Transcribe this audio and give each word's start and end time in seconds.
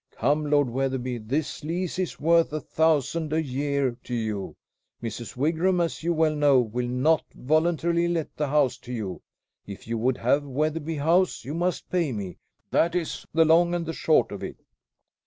"Come, 0.13 0.49
Lord 0.49 0.67
Wetherby, 0.67 1.19
this 1.19 1.63
lease 1.63 1.99
is 1.99 2.19
worth 2.19 2.51
a 2.53 2.59
thousand 2.59 3.31
a 3.33 3.39
year 3.43 3.95
to 4.05 4.15
you. 4.15 4.55
Mrs. 4.99 5.37
Wigram, 5.37 5.79
as 5.79 6.01
you 6.01 6.11
well 6.11 6.35
know, 6.35 6.59
will 6.59 6.87
not 6.87 7.23
voluntarily 7.35 8.07
let 8.07 8.35
the 8.35 8.47
house 8.47 8.77
to 8.79 8.91
you. 8.91 9.21
If 9.67 9.85
you 9.87 9.99
would 9.99 10.17
have 10.17 10.43
Wetherby 10.43 10.95
House 10.95 11.45
you 11.45 11.53
must 11.53 11.91
pay 11.91 12.11
me. 12.13 12.39
That 12.71 12.95
is 12.95 13.27
the 13.31 13.45
long 13.45 13.75
and 13.75 13.85
the 13.85 13.93
short 13.93 14.31
of 14.31 14.41
it." 14.41 14.57